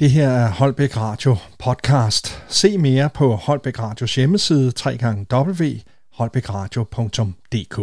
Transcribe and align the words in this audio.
Det 0.00 0.10
her 0.10 0.28
er 0.28 0.50
Holbæk 0.50 0.96
Radio 0.96 1.36
podcast. 1.58 2.42
Se 2.48 2.78
mere 2.78 3.10
på 3.14 3.34
Holbæk 3.34 3.78
Radios 3.78 4.14
hjemmeside 4.14 4.72
www.holbækradio.dk 5.32 7.80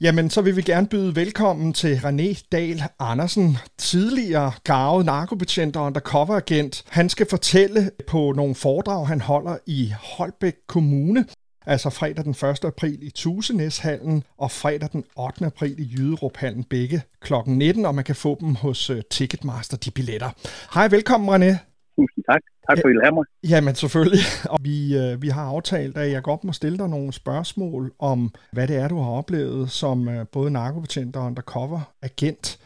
Jamen, 0.00 0.30
så 0.30 0.42
vil 0.42 0.56
vi 0.56 0.62
gerne 0.62 0.86
byde 0.86 1.16
velkommen 1.16 1.72
til 1.72 1.96
René 1.96 2.42
Dahl 2.52 2.82
Andersen, 2.98 3.56
tidligere 3.78 4.52
garvet 4.64 5.06
narkobetjent 5.06 5.76
og 5.76 5.86
undercover-agent. 5.86 6.84
Han 6.88 7.08
skal 7.08 7.26
fortælle 7.30 7.90
på 8.08 8.32
nogle 8.32 8.54
foredrag, 8.54 9.08
han 9.08 9.20
holder 9.20 9.56
i 9.66 9.92
Holbæk 10.16 10.54
Kommune 10.66 11.24
altså 11.66 11.90
fredag 11.90 12.24
den 12.24 12.30
1. 12.50 12.64
april 12.64 12.98
i 13.02 13.10
Tusenæshallen 13.10 14.24
og 14.38 14.50
fredag 14.50 14.88
den 14.92 15.04
8. 15.16 15.46
april 15.46 15.80
i 15.80 15.94
Jyderup-hallen, 15.96 16.64
begge 16.64 17.02
kl. 17.20 17.34
19, 17.46 17.84
og 17.84 17.94
man 17.94 18.04
kan 18.04 18.14
få 18.14 18.36
dem 18.40 18.54
hos 18.54 18.90
uh, 18.90 18.96
Ticketmaster, 19.10 19.76
de 19.76 19.90
billetter. 19.90 20.30
Hej, 20.74 20.88
velkommen 20.88 21.28
René. 21.28 21.56
Tusind 21.98 22.24
tak. 22.24 22.40
Tak 22.68 22.78
for, 22.78 22.88
at 22.88 22.92
I 22.92 22.94
vil 22.94 23.02
have 23.02 23.14
mig. 23.14 23.24
Jamen 23.48 23.74
selvfølgelig. 23.74 24.20
Og 24.52 24.58
vi, 24.62 24.96
øh, 24.96 25.22
vi 25.22 25.28
har 25.28 25.44
aftalt, 25.44 25.96
at 25.96 26.10
jeg 26.12 26.22
godt 26.22 26.44
må 26.44 26.52
stille 26.52 26.78
dig 26.78 26.88
nogle 26.88 27.12
spørgsmål 27.12 27.92
om, 27.98 28.34
hvad 28.52 28.68
det 28.68 28.76
er, 28.76 28.88
du 28.88 28.98
har 28.98 29.10
oplevet 29.10 29.70
som 29.70 30.08
øh, 30.08 30.26
både 30.26 30.50
narkobetjent 30.50 31.16
og 31.16 31.24
undercover-agent. 31.24 32.58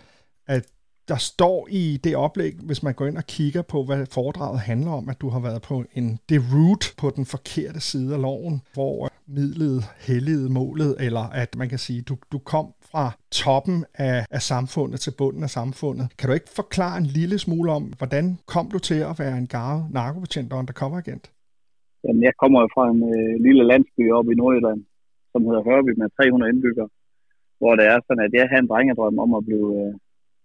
At 0.46 0.64
der 1.08 1.16
står 1.32 1.68
i 1.70 2.00
det 2.04 2.16
oplæg, 2.16 2.52
hvis 2.66 2.82
man 2.82 2.94
går 2.94 3.06
ind 3.06 3.16
og 3.16 3.26
kigger 3.36 3.62
på, 3.62 3.84
hvad 3.84 4.06
foredraget 4.06 4.60
handler 4.60 4.90
om, 4.90 5.08
at 5.08 5.20
du 5.20 5.28
har 5.28 5.40
været 5.40 5.62
på 5.62 5.84
en 5.94 6.18
det 6.28 6.40
på 6.98 7.10
den 7.16 7.24
forkerte 7.26 7.80
side 7.80 8.14
af 8.14 8.22
loven, 8.22 8.62
hvor 8.74 9.08
midlet 9.26 9.78
helligede 10.08 10.52
målet, 10.52 10.96
eller 11.06 11.24
at 11.42 11.56
man 11.56 11.68
kan 11.68 11.78
sige, 11.78 12.02
du, 12.02 12.16
du 12.32 12.38
kom 12.38 12.66
fra 12.90 13.04
toppen 13.42 13.84
af, 13.94 14.26
af 14.30 14.42
samfundet 14.42 14.98
til 15.00 15.12
bunden 15.18 15.42
af 15.42 15.50
samfundet. 15.50 16.06
Kan 16.18 16.28
du 16.28 16.34
ikke 16.34 16.56
forklare 16.56 16.96
en 16.98 17.08
lille 17.18 17.38
smule 17.38 17.70
om, 17.78 17.84
hvordan 17.98 18.24
kom 18.46 18.66
du 18.74 18.78
til 18.78 19.00
at 19.10 19.14
være 19.18 19.36
en 19.38 19.46
garve 19.46 19.82
narkobetjent 19.90 20.52
og 20.52 20.58
undercover-agent? 20.58 21.24
Jamen, 22.04 22.22
jeg 22.28 22.34
kommer 22.42 22.60
fra 22.74 22.84
en 22.92 23.00
øh, 23.14 23.34
lille 23.46 23.64
landsby 23.70 24.02
oppe 24.18 24.32
i 24.32 24.38
Nordjylland, 24.40 24.80
som 25.32 25.40
hedder 25.46 25.62
Hørby 25.68 25.92
med 26.00 26.08
300 26.16 26.52
indbyggere, 26.52 26.88
hvor 27.58 27.72
det 27.78 27.84
er 27.92 27.98
sådan, 28.06 28.24
at 28.26 28.32
jeg 28.38 28.48
havde 28.50 28.62
en 28.64 28.72
drengedrøm 28.72 29.18
om 29.24 29.30
at 29.38 29.44
blive 29.48 29.68
øh, 29.80 29.92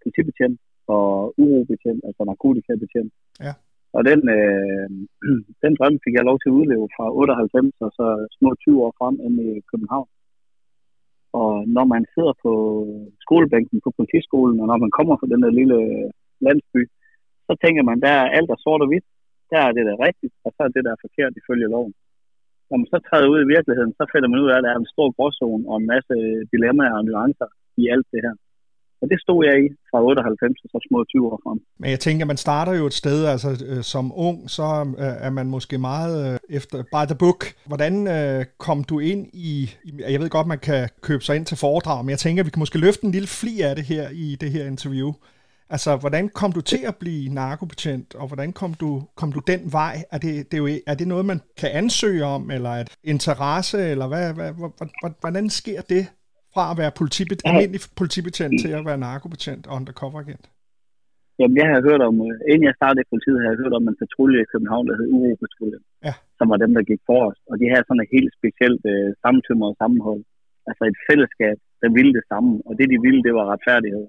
politibetjent 0.03 0.59
og 0.95 1.07
urobetjent, 1.43 2.01
altså 2.07 2.21
narkotikabetjent. 2.29 3.11
Ja. 3.45 3.53
Og 3.97 4.01
den, 4.09 4.19
øh, 4.37 4.89
den 5.63 5.73
drøm 5.79 5.95
fik 6.03 6.15
jeg 6.15 6.27
lov 6.29 6.37
til 6.39 6.49
at 6.51 6.57
udleve 6.59 6.85
fra 6.95 7.05
98 7.11 7.85
og 7.85 7.91
så 7.99 8.07
små 8.37 8.49
20 8.55 8.83
år 8.85 8.91
frem 8.99 9.15
ind 9.25 9.35
i 9.47 9.49
København. 9.71 10.09
Og 11.41 11.51
når 11.75 11.85
man 11.93 12.03
sidder 12.13 12.33
på 12.43 12.53
skolebænken 13.25 13.77
på 13.85 13.89
politiskolen, 13.97 14.57
og 14.61 14.67
når 14.71 14.77
man 14.83 14.91
kommer 14.97 15.15
fra 15.17 15.31
den 15.33 15.41
der 15.43 15.57
lille 15.59 15.79
landsby, 16.45 16.81
så 17.47 17.53
tænker 17.63 17.83
man, 17.89 17.97
der 18.05 18.13
er 18.21 18.33
alt 18.37 18.49
er 18.49 18.59
sort 18.65 18.81
og 18.83 18.89
hvidt. 18.89 19.07
Der 19.51 19.59
er 19.67 19.71
det 19.77 19.85
der 19.89 20.03
rigtigt, 20.07 20.35
og 20.45 20.49
så 20.55 20.59
er 20.65 20.71
det 20.73 20.85
der 20.85 20.93
er 20.93 21.03
forkert 21.05 21.33
ifølge 21.41 21.71
loven. 21.75 21.93
Når 22.69 22.77
man 22.77 22.89
så 22.93 22.99
træder 23.07 23.31
ud 23.33 23.39
i 23.43 23.51
virkeligheden, 23.55 23.93
så 23.99 24.03
finder 24.13 24.29
man 24.29 24.41
ud 24.43 24.49
af, 24.51 24.57
at 24.57 24.63
der 24.65 24.71
er 24.71 24.79
en 24.79 24.93
stor 24.93 25.07
gråzone 25.15 25.63
og 25.69 25.75
en 25.77 25.87
masse 25.93 26.15
dilemmaer 26.53 26.95
og 26.99 27.05
nuancer 27.05 27.49
i 27.81 27.83
alt 27.93 28.07
det 28.13 28.21
her. 28.25 28.35
Og 29.01 29.09
det 29.11 29.21
stod 29.21 29.45
jeg 29.45 29.55
i 29.65 29.67
fra 29.91 30.03
98 30.03 30.63
og 30.63 30.69
så 30.73 30.87
små 30.89 31.03
20 31.03 31.27
år 31.31 31.39
frem. 31.43 31.59
Men 31.79 31.89
jeg 31.91 31.99
tænker, 31.99 32.25
man 32.25 32.37
starter 32.37 32.73
jo 32.73 32.85
et 32.85 32.93
sted, 32.93 33.25
altså 33.25 33.49
øh, 33.69 33.83
som 33.83 34.11
ung, 34.15 34.49
så 34.49 34.63
øh, 34.97 35.25
er 35.27 35.29
man 35.29 35.47
måske 35.47 35.77
meget 35.77 36.33
øh, 36.33 36.39
efter 36.49 36.77
by 36.83 37.03
the 37.11 37.17
book. 37.19 37.45
Hvordan 37.65 38.07
øh, 38.07 38.45
kom 38.57 38.83
du 38.83 38.99
ind 38.99 39.27
i, 39.33 39.69
i, 39.83 39.91
jeg 40.09 40.19
ved 40.19 40.29
godt, 40.29 40.47
man 40.47 40.59
kan 40.59 40.89
købe 41.01 41.23
sig 41.23 41.35
ind 41.35 41.45
til 41.45 41.57
foredrag, 41.57 42.05
men 42.05 42.09
jeg 42.09 42.19
tænker, 42.19 42.43
vi 42.43 42.49
kan 42.49 42.59
måske 42.59 42.77
løfte 42.77 43.05
en 43.05 43.11
lille 43.11 43.27
fli 43.27 43.61
af 43.61 43.75
det 43.75 43.85
her 43.85 44.09
i 44.09 44.37
det 44.41 44.51
her 44.51 44.65
interview. 44.67 45.13
Altså, 45.71 45.95
hvordan 45.95 46.29
kom 46.29 46.51
du 46.51 46.61
til 46.61 46.79
at 46.87 46.95
blive 46.95 47.33
narkobetjent, 47.33 48.15
og 48.15 48.27
hvordan 48.27 48.53
kom 48.53 48.73
du, 48.73 49.03
kom 49.15 49.31
du 49.31 49.39
den 49.47 49.71
vej? 49.71 50.03
Er 50.11 50.17
det, 50.17 50.51
det 50.51 50.57
er, 50.57 50.61
jo, 50.61 50.79
er 50.87 50.93
det 50.93 51.07
noget, 51.07 51.25
man 51.25 51.41
kan 51.57 51.69
ansøge 51.71 52.25
om, 52.25 52.51
eller 52.51 52.69
et 52.69 52.89
interesse, 53.03 53.89
eller 53.89 54.07
hvad, 54.07 54.33
hvad, 54.33 54.51
hvad, 54.53 55.11
hvordan 55.21 55.49
sker 55.49 55.81
det? 55.81 56.07
Fra 56.53 56.63
at 56.71 56.75
være 56.81 56.91
politibet- 57.01 57.43
ja. 57.43 57.49
almindelig 57.49 57.81
politibetjent 58.01 58.55
til 58.63 58.71
at 58.79 58.83
være 58.89 58.99
narkobetjent 59.07 59.63
og 59.69 59.73
undercover-agent? 59.79 60.45
Jamen, 61.39 61.57
jeg 61.61 61.67
har 61.73 61.79
hørt 61.87 62.01
om, 62.09 62.15
uh, 62.25 62.51
inden 62.51 62.65
jeg 62.69 62.75
startede 62.79 63.03
i 63.05 63.11
politiet, 63.13 63.37
har 63.41 63.49
jeg 63.51 63.61
hørt 63.63 63.75
om 63.79 63.85
en 63.91 63.99
patrulje 64.01 64.39
i 64.41 64.49
København, 64.51 64.85
der 64.89 64.95
hed 64.99 65.07
Uro-patruljen, 65.17 65.83
ja. 66.07 66.13
som 66.37 66.45
var 66.51 66.57
dem, 66.63 66.71
der 66.77 66.83
gik 66.91 67.01
for 67.09 67.19
os. 67.29 67.39
Og 67.49 67.55
de 67.59 67.65
havde 67.71 67.85
sådan 67.87 68.03
et 68.05 68.13
helt 68.17 68.31
specielt 68.39 68.83
samtømmer 69.23 69.67
og 69.71 69.77
sammenhold. 69.81 70.21
Altså 70.69 70.83
et 70.91 70.99
fællesskab, 71.07 71.57
der 71.81 71.89
ville 71.97 72.13
det 72.17 72.25
samme. 72.31 72.51
Og 72.67 72.73
det, 72.79 72.87
de 72.93 72.97
ville, 73.05 73.21
det 73.27 73.33
var 73.37 73.45
retfærdighed. 73.53 74.05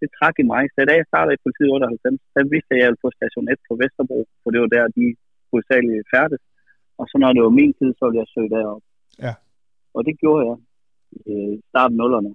Det 0.00 0.08
trak 0.18 0.36
i 0.42 0.44
mig. 0.52 0.64
Så 0.72 0.78
da 0.88 0.94
jeg 1.00 1.06
startede 1.12 1.36
i 1.36 1.44
politiet 1.44 1.68
i 1.70 1.74
98, 1.74 2.20
så 2.34 2.40
vidste 2.52 2.70
jeg, 2.70 2.78
at 2.78 2.82
jeg 2.82 2.88
ville 2.90 3.04
på 3.04 3.10
station 3.18 3.46
1 3.52 3.68
på 3.68 3.74
Vesterbro, 3.82 4.20
for 4.42 4.48
det 4.52 4.60
var 4.62 4.70
der, 4.76 4.84
de 4.98 5.06
hovedsageligt 5.50 6.10
færdes. 6.14 6.42
Og 7.00 7.04
så 7.10 7.16
når 7.22 7.30
det 7.36 7.42
var 7.46 7.58
min 7.60 7.72
tid, 7.78 7.90
så 7.98 8.02
ville 8.06 8.20
jeg 8.22 8.32
søge 8.34 8.50
derop. 8.54 8.84
Ja. 9.26 9.32
Og 9.96 10.00
det 10.06 10.14
gjorde 10.22 10.40
jeg 10.42 10.56
øh, 11.30 11.54
starten 11.70 11.96
nullerne. 12.02 12.32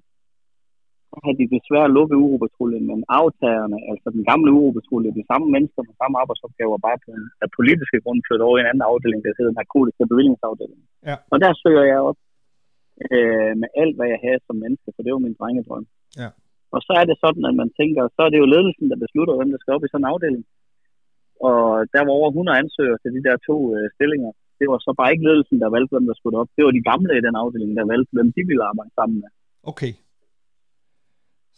Så 1.10 1.16
havde 1.24 1.40
de 1.42 1.54
desværre 1.56 1.96
lukket 1.98 2.18
uropatruljen, 2.26 2.86
men 2.92 3.00
aftagerne, 3.22 3.78
altså 3.92 4.08
den 4.16 4.24
gamle 4.32 4.50
uropatrulje, 4.58 5.18
de 5.20 5.30
samme 5.32 5.48
mennesker 5.56 5.82
med 5.88 5.96
samme 6.02 6.16
arbejdsopgaver, 6.22 6.86
bare 6.88 7.00
på 7.04 7.10
en 7.18 7.26
af 7.44 7.50
politiske 7.58 7.98
grunde 8.04 8.22
flyttet 8.28 8.48
over 8.48 8.58
i 8.58 8.62
en 8.64 8.72
anden 8.72 8.90
afdeling, 8.92 9.20
der 9.22 9.38
hedder 9.40 9.54
narkotiske 9.60 10.04
bevillingsafdeling. 10.12 10.82
Ja. 11.10 11.16
Og 11.32 11.38
der 11.44 11.52
søger 11.64 11.86
jeg 11.92 12.00
op 12.10 12.20
øh, 13.16 13.54
med 13.62 13.70
alt, 13.82 13.96
hvad 13.98 14.08
jeg 14.14 14.20
havde 14.26 14.42
som 14.48 14.58
menneske, 14.64 14.90
for 14.96 15.02
det 15.04 15.12
var 15.14 15.26
min 15.26 15.38
drengedrøm. 15.40 15.86
Ja. 16.22 16.30
Og 16.76 16.80
så 16.88 16.92
er 17.02 17.06
det 17.10 17.18
sådan, 17.24 17.44
at 17.50 17.56
man 17.62 17.70
tænker, 17.80 18.02
så 18.16 18.22
er 18.26 18.30
det 18.32 18.40
jo 18.44 18.54
ledelsen, 18.56 18.86
der 18.92 19.04
beslutter, 19.06 19.34
hvem 19.38 19.52
der 19.54 19.60
skal 19.62 19.76
op 19.76 19.86
i 19.86 19.92
sådan 19.92 20.04
en 20.04 20.12
afdeling. 20.14 20.44
Og 21.50 21.62
der 21.94 22.02
var 22.06 22.14
over 22.20 22.30
100 22.30 22.62
ansøgere 22.64 23.00
til 23.02 23.12
de 23.16 23.26
der 23.28 23.36
to 23.50 23.58
øh, 23.76 23.86
stillinger 23.96 24.32
det 24.60 24.68
var 24.72 24.80
så 24.86 24.92
bare 25.00 25.12
ikke 25.14 25.28
ledelsen, 25.30 25.58
der 25.64 25.70
valgte, 25.76 25.94
hvem 25.94 26.08
der 26.10 26.18
skulle 26.18 26.38
op. 26.42 26.50
Det 26.56 26.64
var 26.66 26.74
de 26.78 26.88
gamle 26.92 27.12
i 27.18 27.26
den 27.28 27.36
afdeling, 27.44 27.72
der 27.80 27.92
valgte, 27.94 28.12
hvem 28.18 28.30
de 28.36 28.42
ville 28.50 28.64
arbejde 28.72 28.92
sammen 29.00 29.18
med. 29.24 29.30
Okay. 29.72 29.94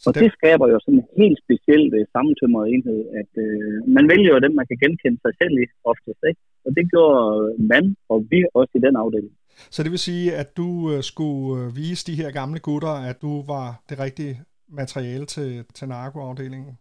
Så 0.01 0.05
og 0.09 0.13
det... 0.13 0.21
det 0.23 0.31
skaber 0.37 0.67
jo 0.73 0.77
sådan 0.79 0.99
en 0.99 1.07
helt 1.21 1.39
speciel 1.45 1.83
uh, 1.97 2.05
sammentømret 2.13 2.65
enhed, 2.73 2.99
at 3.21 3.31
uh, 3.45 3.75
man 3.97 4.05
vælger 4.11 4.31
jo 4.35 4.39
dem, 4.45 4.53
man 4.59 4.67
kan 4.69 4.77
genkende 4.83 5.19
sig 5.25 5.33
selv 5.41 5.53
i 5.63 5.65
oftest, 5.91 6.21
ikke? 6.29 6.41
Og 6.65 6.71
det 6.77 6.85
gjorde 6.91 7.55
man 7.71 7.83
og 8.11 8.17
vi 8.31 8.39
også 8.59 8.73
i 8.79 8.81
den 8.87 8.95
afdeling. 9.03 9.33
Så 9.73 9.79
det 9.83 9.91
vil 9.91 10.07
sige, 10.09 10.25
at 10.41 10.49
du 10.59 10.69
uh, 10.91 11.01
skulle 11.11 11.73
vise 11.81 12.07
de 12.09 12.19
her 12.21 12.31
gamle 12.39 12.59
gutter, 12.67 12.95
at 13.09 13.17
du 13.25 13.31
var 13.53 13.67
det 13.89 13.99
rigtige 14.05 14.35
materiale 14.81 15.25
til, 15.25 15.49
til 15.77 15.87
narkoafdelingen? 15.87 16.71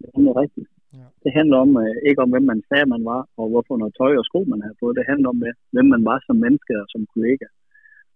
Det 0.00 0.26
er 0.30 0.36
rigtigt. 0.42 0.55
Ja. 0.98 1.06
Det 1.24 1.30
handler 1.38 1.56
om, 1.64 1.70
øh, 1.82 1.94
ikke 2.08 2.22
om, 2.24 2.30
hvem 2.34 2.46
man 2.52 2.60
sagde, 2.68 2.86
man 2.94 3.02
var, 3.12 3.20
og 3.40 3.44
hvorfor 3.50 3.74
noget 3.76 3.94
tøj 4.00 4.12
og 4.20 4.24
sko, 4.28 4.40
man 4.52 4.62
havde 4.64 4.80
fået. 4.82 4.98
Det 4.98 5.10
handler 5.12 5.28
om, 5.34 5.38
hvem 5.74 5.86
man 5.94 6.02
var 6.10 6.18
som 6.26 6.36
menneske 6.44 6.72
og 6.82 6.86
som 6.92 7.02
kollega. 7.14 7.46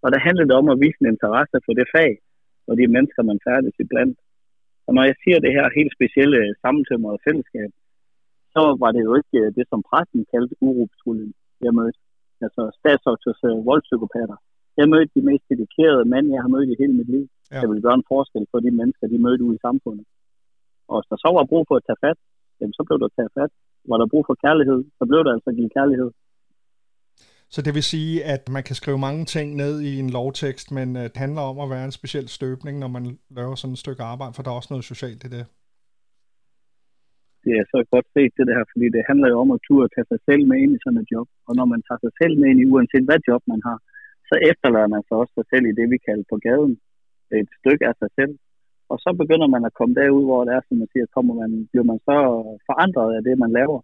Og 0.02 0.08
der 0.12 0.20
handler 0.26 0.44
det 0.46 0.56
om 0.60 0.68
at 0.72 0.80
vise 0.84 0.98
en 1.00 1.12
interesse 1.14 1.56
for 1.66 1.72
det 1.78 1.86
fag, 1.96 2.12
og 2.68 2.72
de 2.78 2.94
mennesker, 2.96 3.22
man 3.30 3.44
færdes 3.48 3.74
i 3.82 3.84
blandt. 3.92 4.18
Og 4.86 4.90
når 4.96 5.04
jeg 5.08 5.16
siger 5.22 5.38
det 5.40 5.52
her 5.56 5.76
helt 5.78 5.92
specielle 5.98 6.40
sammentømrede 6.62 7.24
fællesskab, 7.26 7.70
så 8.54 8.62
var 8.82 8.90
det 8.94 9.02
jo 9.06 9.12
ikke 9.20 9.36
øh, 9.42 9.48
det, 9.56 9.64
som 9.68 9.80
præsten 9.88 10.22
kaldte 10.32 10.54
uropatruljen, 10.66 11.32
jeg 11.66 11.72
mødte. 11.80 11.98
Altså 12.44 12.62
statsautoriserede 12.78 13.66
voldspsykopater. 13.70 14.36
Jeg 14.80 14.86
mødte 14.92 15.12
de 15.16 15.22
mest 15.28 15.44
dedikerede 15.52 16.04
mænd, 16.12 16.26
jeg 16.34 16.42
har 16.44 16.52
mødt 16.54 16.72
i 16.72 16.80
hele 16.82 16.94
mit 17.00 17.10
liv. 17.14 17.24
Ja. 17.52 17.60
Jeg 17.62 17.68
vil 17.70 17.82
gøre 17.86 17.98
en 18.00 18.10
forskel 18.12 18.44
for 18.50 18.60
de 18.64 18.70
mennesker, 18.80 19.06
de 19.06 19.24
mødte 19.26 19.44
ude 19.46 19.58
i 19.58 19.64
samfundet. 19.66 20.06
Og 20.92 20.98
der 21.10 21.16
så 21.24 21.28
var 21.36 21.50
brug 21.50 21.64
for 21.68 21.76
at 21.76 21.86
tage 21.86 22.02
fat, 22.04 22.18
jamen, 22.60 22.76
så 22.78 22.82
blev 22.88 22.98
der 23.02 23.08
taget 23.16 23.32
fat. 23.38 23.52
Var 23.90 23.98
der 23.98 24.12
brug 24.12 24.24
for 24.28 24.36
kærlighed, 24.44 24.80
så 24.98 25.04
blev 25.10 25.20
der 25.24 25.32
altså 25.36 25.50
givet 25.56 25.72
kærlighed. 25.78 26.10
Så 27.54 27.58
det 27.66 27.72
vil 27.76 27.90
sige, 27.94 28.14
at 28.34 28.42
man 28.56 28.62
kan 28.68 28.76
skrive 28.80 29.00
mange 29.06 29.24
ting 29.34 29.46
ned 29.62 29.74
i 29.90 29.92
en 30.02 30.10
lovtekst, 30.18 30.66
men 30.78 30.88
øh, 31.00 31.04
det 31.12 31.18
handler 31.24 31.42
om 31.52 31.58
at 31.64 31.70
være 31.74 31.84
en 31.88 31.98
speciel 32.00 32.28
støbning, 32.38 32.74
når 32.82 32.90
man 32.96 33.04
laver 33.38 33.54
sådan 33.54 33.76
et 33.76 33.84
stykke 33.84 34.02
arbejde, 34.12 34.34
for 34.34 34.42
der 34.42 34.50
er 34.50 34.58
også 34.60 34.72
noget 34.74 34.90
socialt 34.92 35.22
i 35.26 35.30
det. 35.36 35.44
Det 37.44 37.52
er 37.60 37.66
så 37.74 37.78
godt 37.92 38.08
set 38.14 38.32
det 38.38 38.56
her, 38.56 38.64
fordi 38.72 38.86
det 38.96 39.02
handler 39.10 39.28
jo 39.32 39.36
om 39.44 39.50
at 39.56 39.60
turde 39.66 39.88
tage 39.94 40.08
sig 40.12 40.20
selv 40.28 40.42
med 40.50 40.56
ind 40.62 40.72
i 40.76 40.82
sådan 40.84 41.02
et 41.02 41.08
job. 41.14 41.28
Og 41.48 41.52
når 41.58 41.66
man 41.72 41.80
tager 41.86 42.00
sig 42.04 42.12
selv 42.20 42.34
med 42.40 42.46
ind 42.50 42.60
i, 42.62 42.70
uanset 42.72 43.04
hvad 43.08 43.20
job 43.28 43.42
man 43.52 43.60
har, 43.68 43.78
så 44.30 44.34
efterlader 44.50 44.90
man 44.94 45.02
sig 45.06 45.16
også 45.20 45.32
sig 45.38 45.46
selv 45.52 45.64
i 45.66 45.76
det, 45.78 45.86
vi 45.94 45.98
kalder 46.06 46.26
på 46.32 46.36
gaden. 46.46 46.74
Et 47.40 47.50
stykke 47.60 47.84
af 47.90 47.94
sig 48.02 48.10
selv. 48.18 48.32
Og 48.92 48.96
så 49.04 49.10
begynder 49.20 49.48
man 49.54 49.64
at 49.68 49.76
komme 49.78 49.94
derud, 50.00 50.24
hvor 50.28 50.40
det 50.44 50.52
er, 50.54 50.62
som 50.68 50.76
man 50.82 50.88
siger, 50.92 51.06
kommer 51.16 51.34
man, 51.40 51.50
bliver 51.70 51.86
man 51.90 51.98
så 52.08 52.16
forandret 52.68 53.10
af 53.16 53.22
det, 53.26 53.34
man 53.44 53.52
laver. 53.58 53.80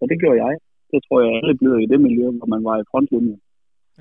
Og 0.00 0.04
det 0.10 0.16
gjorde 0.22 0.38
jeg. 0.44 0.54
Det 0.92 1.00
tror 1.04 1.18
jeg, 1.24 1.30
alle 1.38 1.54
blev 1.60 1.74
i 1.84 1.90
det 1.92 2.00
miljø, 2.06 2.26
hvor 2.38 2.48
man 2.54 2.62
var 2.68 2.76
i 2.78 2.88
frontlinjen. 2.90 3.40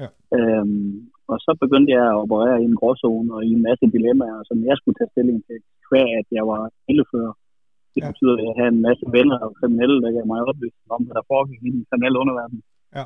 Ja. 0.02 0.08
Øhm, 0.38 0.94
og 1.32 1.38
så 1.46 1.52
begyndte 1.64 1.90
jeg 1.98 2.06
at 2.10 2.20
operere 2.24 2.58
i 2.62 2.66
en 2.72 2.80
gråzone 2.80 3.34
og 3.36 3.42
i 3.48 3.52
en 3.58 3.64
masse 3.68 3.86
dilemmaer, 3.96 4.42
som 4.50 4.58
jeg 4.70 4.76
skulle 4.78 4.98
tage 4.98 5.14
stilling 5.14 5.40
til, 5.48 5.58
hver 5.90 6.08
at 6.20 6.28
jeg 6.38 6.44
var 6.52 6.62
ellefører. 6.90 7.34
Det 7.96 8.02
ja. 8.02 8.08
betyder, 8.10 8.36
at 8.38 8.46
jeg 8.50 8.56
havde 8.60 8.74
en 8.78 8.86
masse 8.88 9.06
venner 9.18 9.38
og 9.46 9.52
kriminelle, 9.60 9.98
der 10.04 10.12
gav 10.16 10.26
mig 10.32 10.40
oplysning 10.50 10.90
om, 10.96 11.02
hvad 11.06 11.16
der 11.20 11.26
foregik 11.32 11.62
i 11.68 11.72
den 11.76 11.84
kriminelle 11.90 12.18
underverden. 12.24 12.60
Ja. 12.98 13.06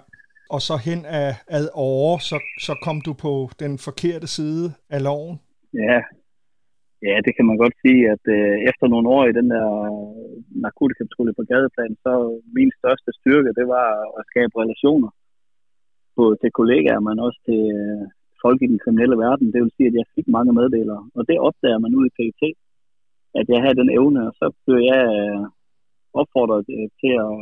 Og 0.55 0.61
så 0.67 0.75
hen 0.87 0.99
ad, 1.19 1.33
ad 1.57 1.67
år, 1.73 2.17
så, 2.29 2.37
så 2.65 2.73
kom 2.85 2.97
du 3.07 3.13
på 3.25 3.33
den 3.63 3.73
forkerte 3.87 4.27
side 4.37 4.65
af 4.95 4.99
loven? 5.07 5.35
Ja, 5.73 5.99
Ja, 7.05 7.15
det 7.25 7.31
kan 7.35 7.45
man 7.49 7.57
godt 7.63 7.75
sige, 7.83 8.01
at 8.15 8.23
øh, 8.37 8.55
efter 8.69 8.85
nogle 8.87 9.07
år 9.15 9.23
i 9.25 9.37
den 9.39 9.47
der 9.53 9.67
øh, 9.89 10.35
narkotikapatrulje 10.63 11.33
på 11.37 11.43
gadeplan, 11.51 11.93
så 12.05 12.13
min 12.57 12.71
største 12.79 13.11
styrke, 13.19 13.57
det 13.59 13.65
var 13.75 13.87
at 14.19 14.23
skabe 14.31 14.53
relationer. 14.63 15.09
Både 16.19 16.35
til 16.41 16.51
kollegaer, 16.59 16.99
men 17.07 17.15
også 17.27 17.39
til 17.47 17.61
øh, 17.79 18.03
folk 18.43 18.59
i 18.61 18.71
den 18.71 18.79
kriminelle 18.83 19.17
verden. 19.25 19.53
Det 19.53 19.61
vil 19.61 19.75
sige, 19.75 19.89
at 19.89 19.97
jeg 19.99 20.11
fik 20.15 20.27
mange 20.37 20.53
meddelere. 20.59 21.01
Og 21.17 21.21
det 21.29 21.37
opdager 21.47 21.79
man 21.83 21.95
ud 21.99 22.05
i 22.07 22.15
PET, 22.17 22.41
at 23.39 23.45
jeg 23.53 23.59
havde 23.63 23.81
den 23.81 23.91
evne, 23.97 24.19
og 24.27 24.33
så 24.39 24.45
blev 24.65 24.79
jeg 24.91 25.01
øh, 25.19 25.43
opfordret 26.21 26.65
øh, 26.75 26.87
til 27.01 27.13
at, 27.25 27.35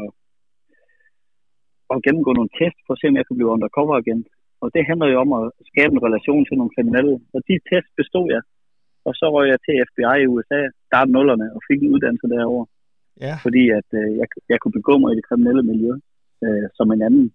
at 1.93 2.03
gennemgå 2.05 2.31
nogle 2.33 2.55
test, 2.59 2.77
for 2.85 2.93
at 2.93 2.99
se, 2.99 3.07
om 3.09 3.17
jeg 3.17 3.25
kunne 3.25 3.39
blive 3.39 3.55
undercover 3.55 3.95
igen. 4.03 4.21
Og 4.63 4.67
det 4.75 4.87
handler 4.89 5.07
jo 5.13 5.17
om 5.25 5.31
at 5.39 5.45
skabe 5.71 5.91
en 5.93 6.05
relation 6.07 6.43
til 6.45 6.57
nogle 6.57 6.75
kriminelle. 6.75 7.15
Og 7.33 7.39
de 7.49 7.55
test 7.69 7.89
bestod 7.99 8.27
jeg. 8.35 8.43
Og 9.07 9.13
så 9.19 9.25
røg 9.35 9.47
jeg 9.53 9.59
til 9.65 9.75
FBI 9.89 10.15
i 10.23 10.29
USA, 10.33 10.59
startede 10.89 11.13
nullerne 11.15 11.47
og 11.55 11.59
fik 11.69 11.79
en 11.81 11.93
uddannelse 11.95 12.27
derovre. 12.35 12.65
Ja. 13.25 13.35
Fordi 13.45 13.63
at 13.79 13.89
øh, 14.01 14.09
jeg, 14.19 14.27
jeg 14.51 14.57
kunne 14.59 14.77
begå 14.79 14.93
mig 15.01 15.09
i 15.11 15.17
det 15.19 15.25
kriminelle 15.29 15.63
miljø 15.71 15.93
øh, 16.45 16.65
som 16.77 16.87
en 16.95 17.01
anden. 17.07 17.27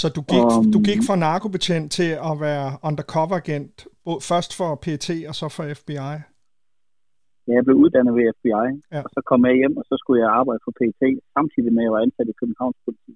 Så 0.00 0.06
du 0.16 0.22
gik, 0.32 0.46
um, 0.56 0.72
du 0.74 0.80
gik 0.88 1.00
fra 1.08 1.16
narkobetjent 1.26 1.88
til 1.98 2.10
at 2.30 2.34
være 2.46 2.66
undercover-agent, 2.88 3.74
først 4.30 4.50
for 4.58 4.70
PT 4.84 5.08
og 5.30 5.34
så 5.40 5.46
for 5.56 5.64
FBI? 5.80 6.12
Ja, 7.46 7.52
jeg 7.58 7.64
blev 7.66 7.76
uddannet 7.84 8.12
ved 8.18 8.24
FBI, 8.36 8.66
ja. 8.94 9.00
og 9.06 9.10
så 9.14 9.20
kom 9.30 9.40
jeg 9.48 9.54
hjem, 9.60 9.74
og 9.80 9.84
så 9.90 9.94
skulle 10.00 10.18
jeg 10.24 10.30
arbejde 10.40 10.60
for 10.66 10.72
PT, 10.78 11.02
samtidig 11.36 11.70
med 11.72 11.82
at 11.82 11.86
jeg 11.86 11.94
var 11.96 12.02
ansat 12.06 12.28
i 12.32 12.38
Københavns 12.40 12.78
politi. 12.84 13.12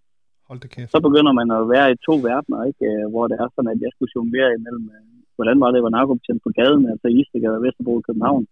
Hold 0.48 0.60
det 0.64 0.70
kæft. 0.74 0.90
Så 0.94 0.98
begynder 1.06 1.32
man 1.40 1.48
at 1.58 1.62
være 1.74 1.88
i 1.94 1.96
to 2.08 2.14
verdener, 2.28 2.60
ikke? 2.70 2.84
Øh, 2.90 3.04
hvor 3.12 3.24
det 3.30 3.36
er 3.42 3.48
sådan, 3.54 3.72
at 3.74 3.80
jeg 3.84 3.92
skulle 3.94 4.12
jonglere 4.16 4.50
imellem, 4.58 4.86
øh, 4.96 5.13
hvordan 5.36 5.58
var 5.62 5.70
det, 5.70 5.84
være 5.84 5.98
narkobetjent 5.98 6.42
på 6.42 6.50
gaden, 6.58 6.84
altså 6.92 7.06
i 7.08 7.18
Istegade 7.20 7.58
og 7.58 7.64
Vesterbro 7.66 7.94
i 7.98 8.06
København, 8.08 8.44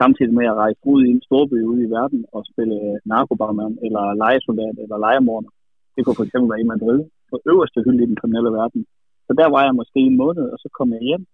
samtidig 0.00 0.34
med 0.38 0.46
at 0.52 0.58
rejse 0.62 0.80
ud 0.92 1.00
i 1.04 1.12
en 1.14 1.22
storby 1.26 1.58
ude 1.70 1.82
i 1.86 1.92
verden 1.98 2.20
og 2.36 2.40
spille 2.50 2.78
narkobarmand, 3.12 3.74
eller 3.86 4.04
legesoldat, 4.22 4.76
eller 4.84 4.98
legemorder. 5.06 5.50
Det 5.94 6.00
kunne 6.02 6.18
for 6.18 6.26
eksempel 6.26 6.48
være 6.52 6.64
i 6.64 6.72
Madrid, 6.74 7.00
på 7.30 7.36
øverste 7.50 7.78
hylde 7.86 8.02
i 8.04 8.10
den 8.10 8.20
kriminelle 8.20 8.52
verden. 8.60 8.80
Så 9.26 9.32
der 9.40 9.48
var 9.54 9.62
jeg 9.66 9.74
måske 9.80 9.98
en 10.08 10.16
måned, 10.22 10.46
og 10.54 10.58
så 10.62 10.68
kom 10.78 10.88
jeg 10.96 11.02
hjem, 11.08 11.24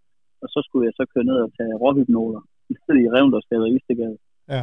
og 0.43 0.49
så 0.55 0.59
skulle 0.67 0.85
jeg 0.89 0.95
så 0.97 1.05
køre 1.13 1.29
ned 1.31 1.39
og 1.47 1.51
tage 1.57 1.75
råhypnoler 1.83 2.43
i 2.73 3.09
Revndårsgade 3.15 3.65
og 3.69 3.73
Istegade. 3.77 4.19
Ja. 4.49 4.63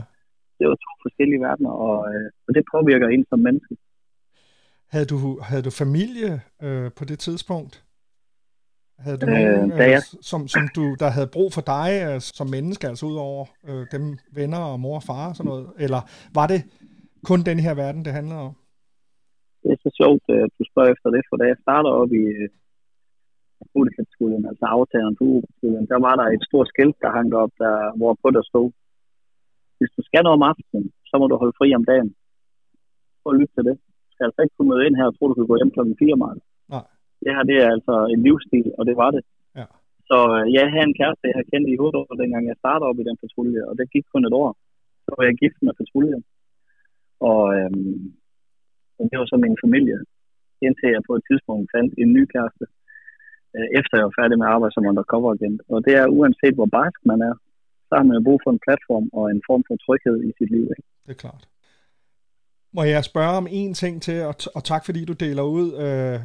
Det 0.60 0.66
var 0.70 0.76
to 0.86 0.92
forskellige 1.06 1.42
verdener, 1.48 1.74
og, 1.86 1.98
øh, 2.14 2.30
og 2.48 2.52
det 2.56 2.64
påvirker 2.74 3.08
en 3.08 3.26
som 3.30 3.40
menneske. 3.40 3.76
Havde 4.94 5.06
du, 5.06 5.18
havde 5.42 5.64
du 5.64 5.72
familie 5.84 6.42
øh, 6.64 6.92
på 6.98 7.06
det 7.06 7.20
tidspunkt? 7.20 7.85
Havde 9.04 9.18
du 9.22 9.26
øh, 9.28 9.34
nogen, 9.34 9.72
øh, 9.72 9.78
jeg... 9.96 10.02
som, 10.32 10.42
som 10.48 10.64
du, 10.78 10.86
der 11.02 11.10
havde 11.16 11.34
brug 11.36 11.50
for 11.58 11.64
dig 11.76 11.90
øh, 12.06 12.18
som 12.38 12.48
menneske, 12.58 12.88
altså 12.88 13.06
ud 13.12 13.18
over 13.30 13.44
øh, 13.70 13.84
dem 13.96 14.04
venner 14.38 14.62
og 14.72 14.80
mor 14.84 14.96
og 15.02 15.06
far 15.10 15.26
og 15.30 15.36
sådan 15.36 15.50
noget? 15.52 15.68
Eller 15.86 16.02
var 16.40 16.48
det 16.52 16.60
kun 17.30 17.40
den 17.50 17.60
her 17.66 17.74
verden, 17.84 18.06
det 18.06 18.18
handlede 18.20 18.42
om? 18.48 18.54
Det 19.62 19.70
er 19.76 19.80
så 19.86 19.92
sjovt, 20.00 20.24
at 20.44 20.50
du 20.58 20.64
spørger 20.72 20.92
efter 20.96 21.10
det, 21.16 21.22
for 21.30 21.36
da 21.38 21.46
jeg 21.52 21.58
starter 21.66 21.92
op 22.02 22.12
i 22.24 22.26
Ulikhedsskolen, 23.80 24.44
altså 24.50 24.66
aftageren 24.78 25.16
for 25.18 25.26
Ulikhedsskolen, 25.32 25.86
der 25.92 26.00
var 26.06 26.16
der 26.20 26.26
et 26.36 26.44
stort 26.50 26.68
skilt, 26.74 26.98
der 27.04 27.16
hang 27.18 27.30
op, 27.44 27.54
der, 27.64 27.76
hvor 28.00 28.12
på 28.22 28.28
der 28.36 28.44
stod, 28.52 28.70
hvis 29.78 29.92
du 29.98 30.02
skal 30.08 30.24
noget 30.24 30.38
om 30.40 30.48
aftenen, 30.52 30.86
så 31.10 31.14
må 31.20 31.26
du 31.28 31.36
holde 31.42 31.58
fri 31.60 31.68
om 31.80 31.86
dagen. 31.92 32.10
Prøv 33.22 33.32
at 33.34 33.40
lytte 33.40 33.54
til 33.56 33.66
det. 33.70 33.76
Du 34.06 34.10
skal 34.14 34.26
altså 34.28 34.42
ikke 34.42 34.56
kunne 34.56 34.72
møde 34.72 34.86
ind 34.86 34.96
her 35.00 35.08
og 35.10 35.16
tro, 35.16 35.24
du 35.28 35.38
kan 35.38 35.50
gå 35.52 35.56
hjem 35.60 35.72
klokken 35.76 35.96
4 36.00 36.24
meget. 36.24 36.40
Det 37.26 37.34
her, 37.36 37.44
det 37.52 37.58
er 37.64 37.70
altså 37.76 37.96
en 38.14 38.22
livsstil, 38.28 38.68
og 38.78 38.84
det 38.90 38.96
var 39.02 39.10
det. 39.16 39.24
Ja. 39.60 39.68
Så 40.10 40.18
øh, 40.36 40.46
jeg 40.56 40.66
havde 40.74 40.88
en 40.90 41.00
kæreste, 41.00 41.30
jeg 41.30 41.38
havde 41.38 41.52
kendt 41.54 41.68
i 41.70 41.80
hovedet 41.80 42.00
år, 42.00 42.22
dengang 42.24 42.44
jeg 42.48 42.62
startede 42.64 42.90
op 42.90 43.00
i 43.00 43.08
den 43.10 43.18
patrulje, 43.22 43.62
og 43.70 43.74
det 43.78 43.94
gik 43.94 44.06
kun 44.14 44.28
et 44.30 44.36
år. 44.44 44.50
Så 45.06 45.10
var 45.18 45.24
jeg 45.26 45.42
gift 45.44 45.60
med 45.66 45.74
patruljen. 45.80 46.24
Og, 47.30 47.42
øhm, 47.58 48.02
det 49.12 49.18
var 49.20 49.28
så 49.30 49.38
min 49.46 49.58
familie, 49.66 50.00
indtil 50.66 50.90
jeg 50.96 51.04
på 51.10 51.14
et 51.18 51.24
tidspunkt 51.30 51.66
fandt 51.76 51.92
en 52.04 52.10
ny 52.18 52.24
kæreste, 52.34 52.66
øh, 53.56 53.68
efter 53.80 53.94
jeg 53.98 54.08
var 54.10 54.20
færdig 54.22 54.36
med 54.38 54.48
at 54.48 54.54
arbejde 54.56 54.76
som 54.76 54.90
undercover 54.92 55.30
agent. 55.36 55.60
Og 55.74 55.78
det 55.86 55.94
er 56.02 56.14
uanset 56.18 56.56
hvor 56.58 56.70
barsk 56.78 57.00
man 57.12 57.20
er, 57.30 57.36
så 57.88 57.94
har 58.00 58.06
man 58.10 58.26
brug 58.28 58.40
for 58.44 58.52
en 58.52 58.64
platform 58.66 59.08
og 59.18 59.26
en 59.34 59.42
form 59.50 59.64
for 59.68 59.76
tryghed 59.86 60.18
i 60.30 60.32
sit 60.38 60.50
liv. 60.56 60.66
Ikke? 60.74 60.88
Det 61.06 61.12
er 61.16 61.22
klart. 61.26 61.44
Må 62.78 62.84
jeg 62.84 63.04
spørge 63.04 63.38
om 63.42 63.48
en 63.62 63.74
ting 63.74 64.02
til, 64.02 64.18
og, 64.30 64.36
og 64.56 64.64
tak 64.72 64.82
fordi 64.86 65.02
du 65.06 65.14
deler 65.26 65.46
ud. 65.60 65.68
Øh, 65.86 66.20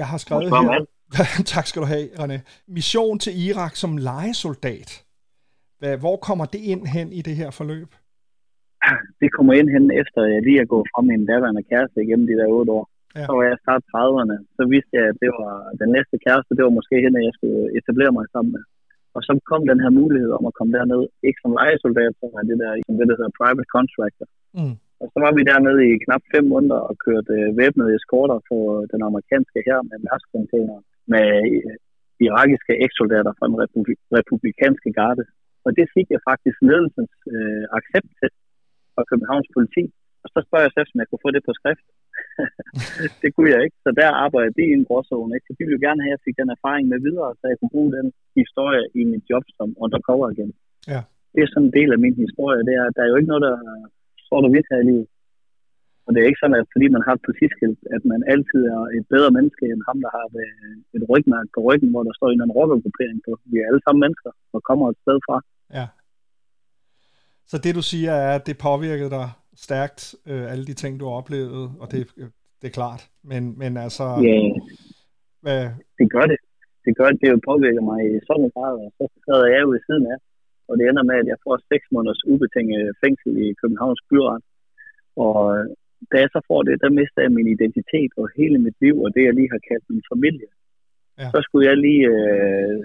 jeg 0.00 0.06
har 0.12 0.18
skrevet 0.24 0.48
her... 0.50 0.86
tak 1.54 1.66
skal 1.66 1.80
du 1.82 1.88
have, 1.94 2.06
René. 2.20 2.38
Mission 2.76 3.16
til 3.24 3.32
Irak 3.46 3.74
som 3.82 3.92
legesoldat. 4.10 4.90
Hvor 6.04 6.16
kommer 6.26 6.46
det 6.54 6.62
ind 6.72 6.82
hen 6.94 7.08
i 7.18 7.20
det 7.28 7.34
her 7.40 7.50
forløb? 7.58 7.90
Det 9.22 9.28
kommer 9.36 9.52
ind 9.60 9.68
hen 9.76 9.84
efter, 10.02 10.20
jeg 10.34 10.42
lige 10.48 10.60
er 10.64 10.68
gået 10.74 10.86
fra 10.92 11.00
min 11.10 11.22
daværende 11.30 11.64
kæreste 11.70 11.98
igennem 12.04 12.26
de 12.30 12.38
der 12.40 12.48
otte 12.58 12.72
år. 12.78 12.84
Ja. 13.16 13.24
Så 13.26 13.32
var 13.36 13.44
jeg 13.50 13.56
start 13.64 13.82
30'erne. 13.94 14.36
Så 14.58 14.62
vidste 14.72 14.92
jeg, 14.98 15.04
at 15.10 15.16
det 15.22 15.30
var 15.40 15.54
den 15.82 15.90
næste 15.96 16.16
kæreste, 16.24 16.56
det 16.56 16.64
var 16.66 16.78
måske 16.78 16.96
hende, 17.04 17.26
jeg 17.28 17.34
skulle 17.38 17.62
etablere 17.78 18.12
mig 18.18 18.24
sammen 18.34 18.52
med. 18.56 18.64
Og 19.16 19.20
så 19.26 19.32
kom 19.50 19.62
den 19.70 19.80
her 19.84 19.92
mulighed 20.00 20.30
om 20.38 20.44
at 20.50 20.56
komme 20.58 20.72
derned, 20.76 21.02
ikke 21.28 21.40
som 21.42 21.52
legesoldat, 21.60 22.12
som 22.20 22.30
er 22.38 22.44
det 22.50 22.56
der, 22.62 22.70
som 22.86 22.94
det, 22.98 23.06
der 23.08 23.16
hedder 23.18 23.38
private 23.40 23.68
contractor. 23.74 24.26
Mm. 24.58 24.76
Og 25.02 25.06
så 25.12 25.18
var 25.24 25.32
vi 25.36 25.42
dernede 25.50 25.80
i 25.90 26.00
knap 26.04 26.22
fem 26.34 26.44
måneder 26.52 26.80
og 26.88 26.94
kørte 27.06 27.34
øh, 27.40 27.56
væbnede 27.60 27.94
eskorter 27.96 28.38
på 28.50 28.58
den 28.92 29.00
amerikanske 29.08 29.60
her 29.68 29.78
med 29.88 29.98
mærkskontainer 30.08 30.78
med 31.12 31.28
øh, 31.68 31.76
irakiske 32.26 32.74
eksoldater 32.86 33.32
fra 33.38 33.46
den 33.50 33.58
republi- 33.64 34.04
republikanske 34.18 34.90
garde. 34.98 35.24
Og 35.66 35.70
det 35.78 35.86
fik 35.96 36.08
jeg 36.14 36.20
faktisk 36.30 36.58
ledelsens 36.68 37.14
øh, 37.34 37.64
accept 37.78 38.10
til 38.18 38.30
fra 38.94 39.02
Københavns 39.10 39.50
politi. 39.56 39.84
Og 40.24 40.28
så 40.34 40.38
spørger 40.46 40.66
jeg 40.66 40.74
selv, 40.74 40.90
om 40.92 41.00
jeg 41.00 41.08
kunne 41.08 41.26
få 41.26 41.30
det 41.36 41.42
på 41.48 41.52
skrift. 41.58 41.86
det 43.22 43.28
kunne 43.34 43.50
jeg 43.54 43.60
ikke, 43.66 43.78
så 43.84 43.90
der 44.00 44.08
arbejder 44.24 44.52
det 44.58 44.66
i 44.68 44.76
en 44.78 44.86
gråzone. 44.88 45.32
Ikke? 45.34 45.46
Så 45.48 45.52
de 45.58 45.64
ville 45.68 45.84
gerne 45.86 46.02
have, 46.04 46.14
at 46.14 46.16
jeg 46.16 46.24
fik 46.26 46.36
den 46.42 46.54
erfaring 46.56 46.84
med 46.92 46.98
videre, 47.06 47.30
så 47.38 47.44
jeg 47.50 47.56
kunne 47.58 47.74
bruge 47.76 47.92
den 47.98 48.08
historie 48.40 48.82
i 49.00 49.02
mit 49.12 49.24
job 49.30 49.44
som 49.58 49.68
undercover 49.84 50.26
igen. 50.34 50.50
Ja. 50.92 51.00
Det 51.34 51.40
er 51.42 51.50
sådan 51.50 51.68
en 51.68 51.76
del 51.78 51.90
af 51.94 52.00
min 52.04 52.16
historie. 52.24 52.60
Det 52.68 52.74
er, 52.80 52.86
der 52.96 53.02
er 53.02 53.10
jo 53.10 53.18
ikke 53.18 53.32
noget, 53.32 53.46
der 53.48 53.56
der 54.36 54.54
vidt 54.56 54.70
her 54.72 54.80
i 54.82 54.88
livet. 54.90 55.08
Og 56.04 56.10
det 56.12 56.18
er 56.20 56.30
ikke 56.30 56.42
sådan, 56.42 56.60
at 56.60 56.72
fordi 56.74 56.86
man 56.96 57.04
har 57.06 57.14
et 57.16 57.26
politiskilt, 57.28 57.80
at 57.96 58.02
man 58.12 58.20
altid 58.32 58.60
er 58.74 58.82
et 58.98 59.06
bedre 59.14 59.30
menneske 59.36 59.64
end 59.72 59.82
ham, 59.88 59.98
der 60.04 60.10
har 60.16 60.24
et, 60.26 60.50
et 60.96 61.04
rygmærke 61.10 61.50
på 61.54 61.60
ryggen, 61.68 61.90
hvor 61.92 62.02
der 62.06 62.14
står 62.14 62.28
en 62.28 62.40
eller 62.40 62.56
rockergruppering 62.58 63.18
på. 63.26 63.32
Vi 63.52 63.56
er 63.58 63.66
alle 63.68 63.82
sammen 63.84 64.00
mennesker 64.04 64.30
og 64.54 64.60
kommer 64.68 64.86
et 64.88 64.98
sted 65.04 65.18
fra. 65.26 65.36
Ja. 65.78 65.86
Så 67.50 67.56
det 67.64 67.72
du 67.78 67.82
siger 67.92 68.12
er, 68.26 68.32
at 68.38 68.46
det 68.48 68.64
påvirkede 68.68 69.12
dig 69.18 69.28
stærkt, 69.66 70.00
øh, 70.30 70.52
alle 70.52 70.64
de 70.70 70.74
ting, 70.82 70.92
du 71.00 71.04
har 71.08 71.14
oplevet, 71.20 71.64
og 71.80 71.86
det, 71.92 72.00
det 72.60 72.66
er 72.68 72.74
klart. 72.80 73.02
Men, 73.30 73.42
men 73.62 73.72
altså... 73.86 74.04
Ja, 74.28 74.36
hvad... 75.44 75.60
det 75.98 76.06
gør 76.14 76.26
det. 76.32 76.38
Det 76.84 76.92
gør 76.98 77.08
det. 77.10 77.18
Det 77.20 77.28
jo 77.34 77.40
påvirker 77.50 77.82
mig 77.90 77.98
i 78.08 78.12
sådan 78.26 78.44
en 78.44 78.52
grad, 78.56 78.74
og 78.84 78.90
så 78.96 79.04
sidder 79.24 79.46
jeg 79.52 79.60
jo 79.64 79.68
ved 79.74 79.80
siden 79.88 80.04
af. 80.12 80.18
Og 80.68 80.74
det 80.78 80.84
ender 80.84 81.04
med, 81.10 81.16
at 81.22 81.28
jeg 81.32 81.38
får 81.44 81.54
seks 81.72 81.86
måneders 81.94 82.22
ubetinget 82.32 82.96
fængsel 83.02 83.32
i 83.46 83.48
Københavns 83.60 84.02
byret. 84.10 84.42
Og 85.26 85.38
da 86.10 86.16
jeg 86.24 86.30
så 86.32 86.40
får 86.50 86.60
det, 86.68 86.82
der 86.84 86.90
mister 87.00 87.20
jeg 87.24 87.32
min 87.38 87.48
identitet 87.56 88.12
og 88.20 88.26
hele 88.38 88.58
mit 88.66 88.76
liv, 88.84 88.96
og 89.04 89.08
det 89.14 89.22
jeg 89.24 89.34
lige 89.34 89.52
har 89.54 89.62
kaldt 89.68 89.86
min 89.92 90.04
familie. 90.12 90.50
Ja. 91.20 91.28
Så 91.34 91.38
skulle 91.46 91.66
jeg 91.70 91.76
lige, 91.86 92.04
øh, 92.16 92.76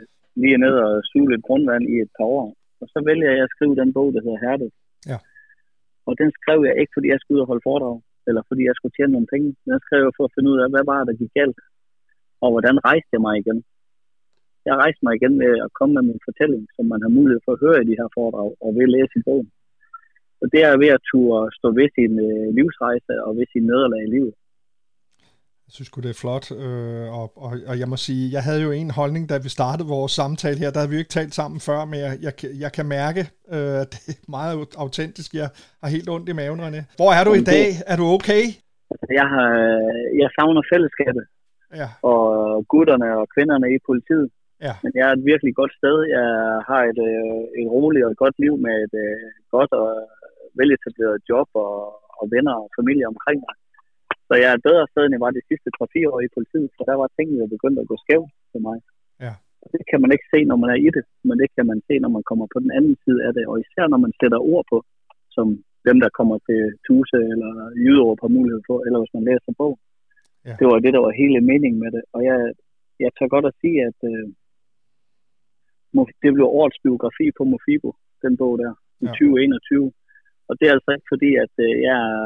lige 0.41 0.57
ned 0.65 0.75
og 0.85 0.91
suge 1.09 1.29
lidt 1.31 1.47
grundvand 1.47 1.83
i 1.93 1.95
et 2.05 2.11
par 2.17 2.27
år. 2.37 2.47
Og 2.81 2.87
så 2.93 2.99
vælger 3.09 3.31
jeg 3.37 3.43
at 3.45 3.53
skrive 3.55 3.75
den 3.81 3.89
bog, 3.97 4.07
der 4.13 4.21
hedder 4.25 4.43
Hærdet. 4.45 4.71
Ja. 5.11 5.17
Og 6.07 6.13
den 6.21 6.29
skrev 6.37 6.59
jeg 6.69 6.75
ikke, 6.81 6.93
fordi 6.95 7.07
jeg 7.13 7.19
skulle 7.19 7.37
ud 7.37 7.45
og 7.45 7.49
holde 7.51 7.67
foredrag, 7.69 7.97
eller 8.27 8.41
fordi 8.49 8.61
jeg 8.69 8.75
skulle 8.75 8.95
tjene 8.95 9.13
nogle 9.15 9.31
penge. 9.33 9.47
Den 9.69 9.79
skrev 9.85 10.01
jeg 10.07 10.15
for 10.17 10.25
at 10.27 10.33
finde 10.35 10.49
ud 10.53 10.59
af, 10.63 10.67
hvad 10.73 10.85
var 10.91 11.01
der 11.03 11.19
gik 11.21 11.33
galt, 11.39 11.59
og 12.43 12.49
hvordan 12.53 12.75
rejste 12.87 13.11
jeg 13.15 13.21
mig 13.27 13.35
igen. 13.43 13.59
Jeg 14.67 14.75
rejste 14.83 15.01
mig 15.05 15.13
igen 15.15 15.33
ved 15.43 15.53
at 15.65 15.73
komme 15.77 15.93
med 15.97 16.03
min 16.09 16.25
fortælling, 16.27 16.63
som 16.75 16.85
man 16.93 17.01
har 17.05 17.11
mulighed 17.17 17.41
for 17.45 17.53
at 17.53 17.61
høre 17.65 17.79
i 17.81 17.89
de 17.89 17.99
her 17.99 18.09
foredrag, 18.17 18.49
og 18.63 18.69
ved 18.75 18.87
at 18.87 18.93
læse 18.97 19.15
i 19.19 19.25
bogen. 19.27 19.49
Og 20.41 20.47
det 20.53 20.61
er 20.67 20.81
ved 20.83 20.91
at 20.97 21.05
turde 21.09 21.55
stå 21.57 21.67
ved 21.79 21.87
sin 21.97 22.13
øh, 22.29 22.47
livsrejse 22.57 23.13
og 23.25 23.31
ved 23.37 23.45
sin 23.53 23.65
nederlag 23.71 24.01
i 24.05 24.13
livet. 24.15 24.33
Jeg 25.67 25.73
synes 25.75 25.89
det 26.05 26.13
er 26.15 26.21
flot, 26.23 26.47
øh, 26.65 27.07
og, 27.19 27.27
og, 27.45 27.51
og 27.69 27.75
jeg 27.81 27.87
må 27.91 27.97
sige, 28.07 28.23
jeg 28.35 28.43
havde 28.47 28.61
jo 28.67 28.71
en 28.71 28.91
holdning, 28.99 29.23
da 29.31 29.37
vi 29.45 29.49
startede 29.57 29.93
vores 29.97 30.11
samtale 30.21 30.57
her, 30.61 30.69
der 30.71 30.79
havde 30.79 30.91
vi 30.91 30.97
jo 30.97 31.03
ikke 31.03 31.17
talt 31.19 31.33
sammen 31.39 31.59
før, 31.67 31.79
men 31.91 31.97
jeg, 32.05 32.11
jeg, 32.25 32.33
jeg 32.63 32.71
kan 32.77 32.85
mærke, 32.99 33.21
øh, 33.55 33.75
at 33.83 33.89
det 33.93 34.15
er 34.15 34.31
meget 34.37 34.55
autentisk. 34.83 35.29
Jeg 35.41 35.49
har 35.81 35.89
helt 35.95 36.09
ondt 36.15 36.29
i 36.29 36.37
maven, 36.39 36.59
René. 36.65 36.81
Hvor 36.99 37.11
er 37.17 37.23
du 37.27 37.31
i 37.41 37.43
dag? 37.53 37.67
Er 37.91 37.95
du 38.01 38.05
okay? 38.17 38.43
Jeg, 39.19 39.27
har, 39.33 39.49
jeg 40.21 40.29
savner 40.37 40.63
fællesskabet. 40.71 41.25
Ja. 41.81 41.87
Og 42.11 42.21
gutterne 42.73 43.09
og 43.19 43.25
kvinderne 43.35 43.67
i 43.75 43.77
politiet. 43.89 44.27
Ja. 44.65 44.73
Men 44.83 44.91
jeg 44.97 45.05
er 45.07 45.13
et 45.15 45.29
virkelig 45.31 45.53
godt 45.61 45.73
sted. 45.79 45.95
Jeg 46.17 46.29
har 46.69 46.81
et, 46.91 46.99
øh, 47.09 47.41
et 47.59 47.69
roligt 47.75 48.05
og 48.05 48.11
et 48.11 48.21
godt 48.23 48.35
liv 48.43 48.53
med 48.65 48.75
et 48.85 48.95
øh, 49.05 49.27
godt 49.55 49.71
og 49.81 49.87
veletableret 50.59 51.17
job 51.29 51.47
og, 51.65 51.73
og 52.19 52.25
venner 52.33 52.55
og 52.63 52.67
familie 52.79 53.05
omkring 53.13 53.39
mig. 53.45 53.55
Så 54.27 54.33
jeg 54.41 54.47
er 54.49 54.55
et 54.57 54.67
bedre 54.69 54.85
sted, 54.91 55.03
end 55.03 55.15
jeg 55.15 55.25
var 55.25 55.33
de 55.37 55.47
sidste 55.49 55.69
3-4 55.77 56.13
år 56.13 56.21
i 56.27 56.33
politiet, 56.37 56.69
for 56.75 56.83
der 56.89 56.95
var 57.01 57.09
tingene 57.17 57.41
jo 57.43 57.47
begyndt 57.55 57.79
at 57.79 57.89
gå 57.91 57.95
skævt 58.03 58.31
for 58.51 58.59
mig. 58.67 58.77
Ja. 59.25 59.33
Det 59.73 59.83
kan 59.89 59.99
man 60.03 60.11
ikke 60.15 60.27
se, 60.33 60.39
når 60.49 60.57
man 60.63 60.69
er 60.73 60.79
i 60.87 60.89
det, 60.95 61.03
men 61.27 61.35
det 61.41 61.49
kan 61.55 61.65
man 61.71 61.79
se, 61.87 61.93
når 62.03 62.11
man 62.17 62.23
kommer 62.29 62.45
på 62.53 62.59
den 62.63 62.71
anden 62.77 62.95
side 63.03 63.19
af 63.27 63.31
det, 63.37 63.43
og 63.49 63.55
især 63.63 63.85
når 63.93 63.99
man 64.05 64.13
sætter 64.19 64.39
ord 64.53 64.65
på, 64.71 64.77
som 65.35 65.47
dem, 65.87 65.97
der 66.03 66.09
kommer 66.19 66.37
til 66.47 66.61
Tuse 66.85 67.19
eller 67.33 67.51
Jyderup 67.83 68.19
har 68.23 68.31
mulighed 68.37 68.61
for, 68.67 68.77
eller 68.85 68.99
hvis 68.99 69.15
man 69.17 69.27
læser 69.29 69.53
bog. 69.61 69.73
Ja. 70.47 70.55
Det 70.59 70.65
var 70.71 70.77
det, 70.79 70.91
der 70.95 71.01
var 71.05 71.19
hele 71.21 71.39
meningen 71.51 71.79
med 71.83 71.91
det. 71.95 72.03
Og 72.15 72.19
jeg, 72.29 72.37
jeg 73.03 73.11
tør 73.17 73.33
godt 73.35 73.45
at 73.51 73.57
sige, 73.61 73.77
at 73.89 73.99
øh, 74.11 74.25
det 76.23 76.31
blev 76.35 76.47
årets 76.59 76.79
biografi 76.85 77.27
på 77.37 77.43
Mofibo, 77.51 77.89
den 78.25 78.33
bog 78.41 78.53
der, 78.63 78.73
i 79.03 79.05
ja. 79.05 79.11
2021. 79.11 79.91
Og 80.47 80.53
det 80.57 80.65
er 80.65 80.73
altså 80.77 80.91
ikke 80.95 81.11
fordi, 81.13 81.31
at 81.45 81.53
øh, 81.65 81.73
jeg 81.87 81.97
er 82.15 82.25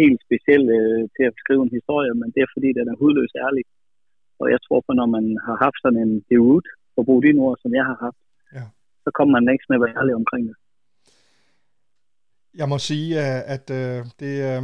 helt 0.00 0.20
speciel 0.26 0.64
øh, 0.78 1.02
til 1.14 1.24
at 1.30 1.38
skrive 1.42 1.62
en 1.64 1.76
historie, 1.78 2.12
men 2.20 2.28
det 2.34 2.40
er 2.42 2.50
fordi, 2.54 2.68
den 2.78 2.86
er 2.92 2.96
hudløs 3.00 3.34
ærlig. 3.46 3.64
Og 4.40 4.46
jeg 4.54 4.60
tror 4.66 4.80
på, 4.86 4.92
når 5.00 5.08
man 5.16 5.24
har 5.46 5.56
haft 5.64 5.78
sådan 5.82 6.00
en 6.06 6.14
deut, 6.30 6.66
for 6.92 7.00
at 7.02 7.06
bruge 7.08 7.22
de 7.24 7.30
ord, 7.46 7.56
som 7.62 7.70
jeg 7.78 7.84
har 7.90 7.98
haft, 8.06 8.20
ja. 8.56 8.64
så 9.04 9.10
kommer 9.16 9.32
man 9.36 9.52
ikke 9.54 9.66
med 9.68 9.76
at 9.78 9.82
være 9.84 9.96
ærlig 10.00 10.14
omkring 10.22 10.44
det. 10.50 10.56
Jeg 12.60 12.68
må 12.72 12.78
sige, 12.90 13.10
at 13.54 13.66
øh, 13.80 13.98
det, 14.20 14.34
øh, 14.50 14.62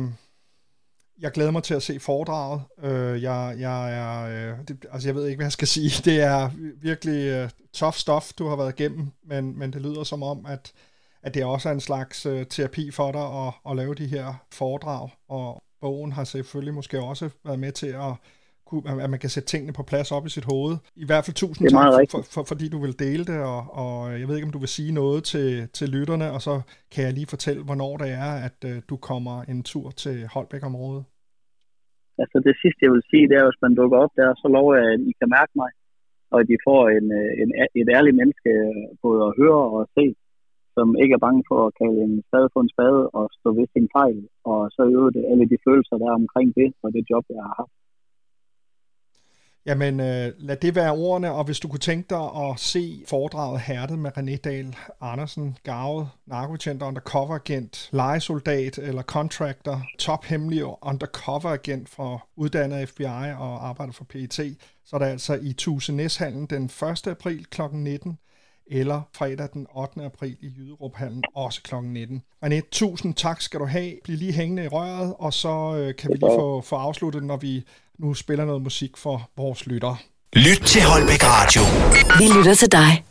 jeg 1.21 1.33
glæder 1.33 1.51
mig 1.51 1.63
til 1.63 1.75
at 1.75 1.83
se 1.83 2.01
foredraget. 2.01 2.63
Øh, 2.83 3.23
jeg, 3.23 3.57
jeg, 3.59 3.99
er, 3.99 4.25
øh, 4.53 4.59
det, 4.69 4.87
altså 4.93 5.09
jeg 5.09 5.15
ved 5.15 5.27
ikke, 5.27 5.37
hvad 5.37 5.47
jeg 5.47 5.53
skal 5.53 5.69
sige. 5.69 5.91
Det 6.11 6.23
er 6.23 6.51
virkelig 6.83 7.29
øh, 7.29 7.51
tough 7.73 7.95
stuff, 7.95 8.33
du 8.33 8.49
har 8.49 8.57
været 8.57 8.81
igennem, 8.81 9.11
men, 9.25 9.59
men 9.59 9.73
det 9.73 9.83
lyder 9.83 10.05
som 10.05 10.23
om, 10.23 10.47
at, 10.47 10.73
at 11.23 11.35
det 11.35 11.45
også 11.45 11.69
er 11.69 11.73
en 11.73 11.81
slags 11.81 12.27
øh, 12.27 12.47
terapi 12.47 12.91
for 12.91 13.13
dig 13.13 13.47
at, 13.47 13.71
at 13.71 13.77
lave 13.77 13.95
de 13.95 14.07
her 14.07 14.45
foredrag, 14.53 15.09
og 15.29 15.63
bogen 15.81 16.13
har 16.13 16.25
selvfølgelig 16.25 16.75
måske 16.75 17.01
også 17.01 17.31
været 17.45 17.59
med 17.59 17.73
til 17.73 17.87
at 17.87 18.15
at 19.05 19.11
man 19.15 19.21
kan 19.25 19.33
sætte 19.35 19.49
tingene 19.53 19.73
på 19.79 19.83
plads 19.91 20.09
op 20.17 20.27
i 20.27 20.35
sit 20.37 20.47
hoved. 20.53 20.75
I 21.05 21.07
hvert 21.09 21.25
fald 21.25 21.37
tusind 21.43 21.65
tak, 21.69 21.93
for, 21.95 22.01
for, 22.13 22.23
for, 22.35 22.43
fordi 22.51 22.67
du 22.75 22.79
vil 22.85 22.99
dele 23.07 23.25
det, 23.31 23.39
og, 23.53 23.61
og 23.83 23.95
jeg 24.21 24.27
ved 24.29 24.37
ikke, 24.37 24.49
om 24.51 24.57
du 24.57 24.63
vil 24.65 24.77
sige 24.79 24.93
noget 25.03 25.21
til, 25.33 25.49
til 25.79 25.87
lytterne, 25.97 26.27
og 26.35 26.41
så 26.47 26.55
kan 26.93 27.05
jeg 27.05 27.13
lige 27.13 27.33
fortælle, 27.35 27.63
hvornår 27.69 27.93
det 28.03 28.11
er, 28.27 28.33
at 28.49 28.59
uh, 28.71 28.77
du 28.91 28.97
kommer 29.09 29.37
en 29.53 29.61
tur 29.71 29.91
til 30.03 30.17
Holbæk-området. 30.35 31.05
Altså 32.23 32.37
det 32.49 32.55
sidste, 32.63 32.81
jeg 32.87 32.93
vil 32.95 33.09
sige, 33.11 33.29
det 33.29 33.37
er, 33.37 33.45
at 33.45 33.51
hvis 33.51 33.65
man 33.67 33.75
dukker 33.81 33.99
op 34.05 34.13
der, 34.21 34.29
så 34.43 34.47
lover 34.57 34.75
jeg, 34.81 34.87
at 34.95 35.01
I 35.11 35.13
kan 35.21 35.29
mærke 35.39 35.55
mig, 35.63 35.71
og 36.33 36.37
at 36.43 36.49
I 36.55 36.57
får 36.69 36.83
en, 36.99 37.07
øh, 37.21 37.31
en, 37.43 37.51
et 37.81 37.89
ærligt 37.97 38.19
menneske 38.21 38.51
både 39.05 39.21
at 39.29 39.37
høre 39.41 39.63
og 39.77 39.83
se, 39.97 40.07
som 40.77 40.87
ikke 41.03 41.15
er 41.19 41.25
bange 41.27 41.43
for 41.51 41.59
at 41.67 41.75
kalde 41.81 41.99
en 42.07 42.15
spade 42.29 42.49
for 42.53 42.61
en 42.63 42.73
spade 42.75 43.03
og 43.19 43.25
stå 43.39 43.49
ved 43.59 43.67
sin 43.75 43.89
fejl, 43.97 44.21
og 44.51 44.61
så 44.75 44.81
øvrigt 44.97 45.19
alle 45.31 45.47
de 45.53 45.59
følelser, 45.67 45.97
der 46.01 46.09
er 46.09 46.21
omkring 46.23 46.49
det, 46.61 46.69
og 46.83 46.89
det 46.95 47.11
job, 47.11 47.25
jeg 47.37 47.43
har 47.49 47.55
haft. 47.63 47.77
Jamen, 49.67 50.01
øh, 50.01 50.33
lad 50.39 50.57
det 50.57 50.75
være 50.75 50.93
ordene, 50.93 51.33
og 51.33 51.45
hvis 51.45 51.61
du 51.61 51.69
kunne 51.69 51.79
tænke 51.79 52.07
dig 52.11 52.23
at 52.37 52.61
se 52.61 53.05
foredraget 53.09 53.61
Hærdet 53.61 53.99
med 53.99 54.19
René 54.19 54.37
Dahl 54.37 54.77
Andersen, 55.01 55.57
gavet, 55.63 56.09
narkobetjent, 56.27 56.83
undercover-agent, 56.83 57.89
legesoldat 57.93 58.79
eller 58.79 59.03
contractor, 59.03 59.83
tophemmelig 59.99 60.65
undercover-agent 60.65 61.89
for 61.89 62.29
uddannet 62.37 62.89
FBI 62.89 63.05
og 63.39 63.69
arbejder 63.69 63.93
for 63.93 64.05
PET, 64.05 64.57
så 64.85 64.97
er 64.97 64.99
det 64.99 65.07
altså 65.07 65.35
i 65.43 65.53
Tuse 65.53 65.93
Næshallen 65.93 66.47
den 66.47 66.65
1. 66.65 67.07
april 67.07 67.47
kl. 67.51 67.63
19, 67.73 68.19
eller 68.71 69.03
fredag 69.13 69.49
den 69.53 69.67
8. 69.75 70.05
april 70.05 70.37
i 70.41 70.47
Jyderuphallen, 70.59 71.23
også 71.35 71.63
kl. 71.63 71.75
19. 71.83 72.23
René, 72.45 72.61
tusind 72.73 73.15
tak 73.15 73.41
skal 73.41 73.61
du 73.61 73.65
have. 73.65 73.93
Bliv 74.05 74.17
lige 74.19 74.33
hængende 74.33 74.65
i 74.65 74.69
røret, 74.69 75.15
og 75.19 75.33
så 75.33 75.75
øh, 75.77 75.97
kan 75.97 76.11
vi 76.11 76.15
lige 76.15 76.31
få, 76.39 76.61
få 76.61 76.77
afsluttet, 76.77 77.25
når 77.25 77.37
vi 77.37 77.65
nu 77.99 78.15
spiller 78.15 78.45
noget 78.45 78.63
musik 78.63 78.97
for 78.97 79.31
vores 79.37 79.67
lytter. 79.67 80.03
Lyt 80.33 80.61
til 80.67 80.83
Holbæk 80.83 81.25
Radio. 81.25 81.63
Vi 82.19 82.39
lytter 82.39 82.55
til 82.55 82.73
dig. 82.73 83.05